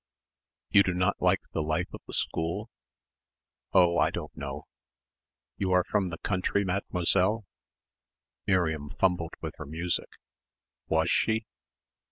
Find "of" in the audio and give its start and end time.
1.93-2.01